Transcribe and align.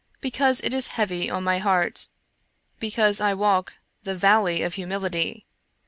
Because 0.19 0.61
it 0.61 0.73
is 0.73 0.87
heavy 0.97 1.29
on 1.29 1.43
my 1.43 1.59
heart. 1.59 2.07
Because 2.79 3.21
I 3.21 3.35
walk 3.35 3.73
the 4.01 4.15
Valley 4.15 4.63
of 4.63 4.73
Humility. 4.73 5.45